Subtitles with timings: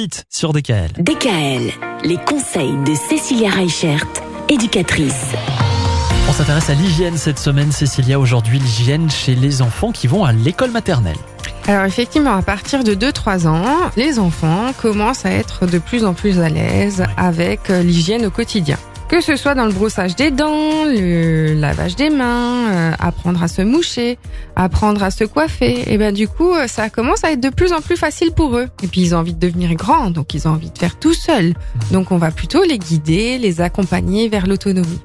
[0.00, 0.92] vite sur DKL.
[0.98, 1.72] DKL,
[2.04, 4.06] les conseils de Cécilia Reichert,
[4.48, 5.26] éducatrice.
[6.26, 8.18] On s'intéresse à l'hygiène cette semaine, Cécilia.
[8.18, 11.18] Aujourd'hui, l'hygiène chez les enfants qui vont à l'école maternelle.
[11.68, 16.14] Alors effectivement, à partir de 2-3 ans, les enfants commencent à être de plus en
[16.14, 18.78] plus à l'aise avec euh, l'hygiène au quotidien.
[19.10, 23.48] Que ce soit dans le brossage des dents, le lavage des mains, euh, apprendre à
[23.48, 24.18] se moucher,
[24.54, 27.72] apprendre à se coiffer, et ben du coup, euh, ça commence à être de plus
[27.72, 28.68] en plus facile pour eux.
[28.84, 31.12] Et puis ils ont envie de devenir grands, donc ils ont envie de faire tout
[31.12, 31.54] seuls.
[31.90, 35.00] Donc on va plutôt les guider, les accompagner vers l'autonomie.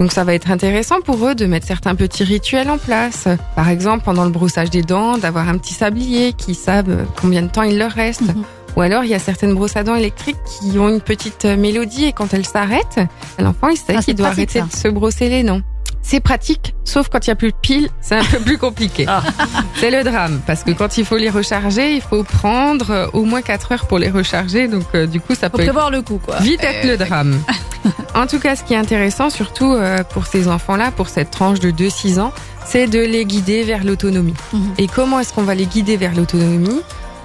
[0.00, 3.28] Donc ça va être intéressant pour eux de mettre certains petits rituels en place.
[3.54, 7.48] Par exemple, pendant le brossage des dents, d'avoir un petit sablier qui savent combien de
[7.48, 8.22] temps il leur reste.
[8.22, 8.42] Mhm.
[8.76, 11.56] Ou alors, il y a certaines brosses à dents électriques qui ont une petite euh,
[11.56, 13.00] mélodie et quand elles s'arrêtent,
[13.38, 14.76] l'enfant, il sait Ah, qu'il doit pratique, arrêter ça.
[14.76, 15.60] de se brosser les dents.
[16.00, 19.04] C'est pratique, sauf quand il y a plus de piles, c'est un peu plus compliqué.
[19.08, 19.22] Ah.
[19.74, 23.24] C'est le drame, parce que quand il faut les recharger, il faut prendre euh, au
[23.24, 25.90] moins 4 heures pour les recharger, donc euh, du coup, ça Faut peut être prévoir
[25.90, 26.36] le coup, quoi.
[26.38, 27.38] vite être le drame.
[28.14, 31.60] En tout cas, ce qui est intéressant, surtout euh, pour ces enfants-là, pour cette tranche
[31.60, 32.32] de 2-6 ans,
[32.66, 34.34] c'est de les guider vers l'autonomie.
[34.52, 34.74] Mhm.
[34.78, 36.80] Et comment est-ce qu'on va les guider vers l'autonomie?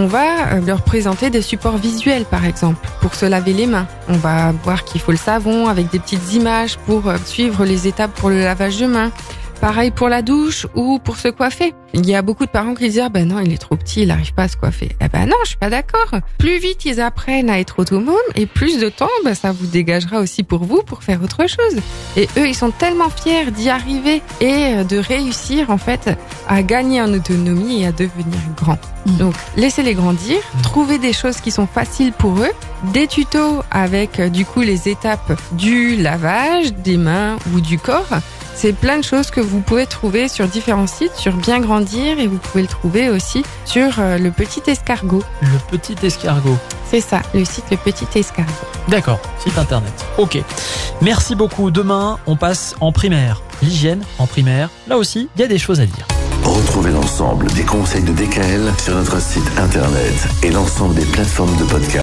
[0.00, 3.88] On va euh, leur présenter des supports visuels, par exemple, pour se laver les mains.
[4.08, 7.88] On va voir qu'il faut le savon avec des petites images pour euh, suivre les
[7.88, 9.10] étapes pour le lavage de mains.
[9.60, 11.74] Pareil pour la douche ou pour se coiffer.
[11.92, 14.02] Il y a beaucoup de parents qui disent ah ben non il est trop petit,
[14.02, 14.90] il n'arrive pas à se coiffer.
[15.00, 16.12] Eh ben non, je suis pas d'accord.
[16.38, 20.20] Plus vite ils apprennent à être autonomes et plus de temps, ben, ça vous dégagera
[20.20, 21.80] aussi pour vous pour faire autre chose.
[22.16, 26.10] Et eux ils sont tellement fiers d'y arriver et de réussir en fait
[26.46, 28.78] à gagner en autonomie et à devenir grands.
[29.06, 29.16] Mhm.
[29.16, 32.52] Donc laissez-les grandir, trouver des choses qui sont faciles pour eux,
[32.92, 38.20] des tutos avec euh, du coup les étapes du lavage des mains ou du corps.
[38.60, 42.26] C'est plein de choses que vous pouvez trouver sur différents sites, sur Bien Grandir, et
[42.26, 45.22] vous pouvez le trouver aussi sur euh, le Petit Escargot.
[45.42, 46.56] Le petit escargot.
[46.90, 48.50] C'est ça, le site Le Petit Escargot.
[48.88, 49.92] D'accord, site internet.
[50.18, 50.42] Ok.
[51.00, 51.70] Merci beaucoup.
[51.70, 53.42] Demain, on passe en primaire.
[53.62, 54.70] L'hygiène en primaire.
[54.88, 56.08] Là aussi, il y a des choses à dire.
[56.42, 61.64] Retrouvez l'ensemble des conseils de DKL sur notre site internet et l'ensemble des plateformes de
[61.64, 61.96] podcast.